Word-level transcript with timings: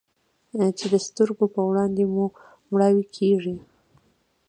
چې 0.77 0.85
د 0.93 0.95
سترګو 1.07 1.45
په 1.55 1.61
وړاندې 1.69 2.03
مې 2.13 2.25
مړواې 2.71 3.03
کيږي. 3.15 3.55